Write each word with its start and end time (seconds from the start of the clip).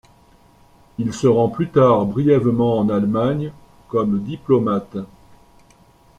Il 0.97 1.13
se 1.13 1.27
rend 1.27 1.49
plus 1.49 1.69
tard 1.69 2.07
brièvement 2.07 2.79
en 2.79 2.89
Allemagne 2.89 3.51
comme 3.87 4.23
diplomate. 4.23 4.97